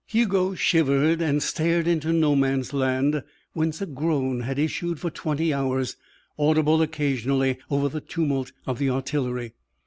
Hugo 0.07 0.55
shivered 0.55 1.21
and 1.21 1.43
stared 1.43 1.85
into 1.85 2.11
no 2.11 2.35
man's 2.35 2.73
land, 2.73 3.21
whence 3.53 3.83
a 3.83 3.85
groan 3.85 4.39
had 4.39 4.57
issued 4.57 4.99
for 4.99 5.11
twenty 5.11 5.53
hours, 5.53 5.95
audible 6.39 6.81
occasionally 6.81 7.59
over 7.69 7.87
the 7.87 8.01
tumult 8.01 8.51
of 8.65 8.79
the 8.79 8.89
artillery. 8.89 9.53